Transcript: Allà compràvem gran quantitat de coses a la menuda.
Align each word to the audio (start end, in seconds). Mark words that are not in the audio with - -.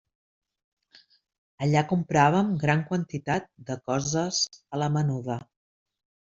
Allà 1.65 1.83
compràvem 1.91 2.49
gran 2.65 2.83
quantitat 2.89 3.47
de 3.71 3.79
coses 3.93 4.43
a 4.59 4.85
la 4.85 4.93
menuda. 4.99 5.41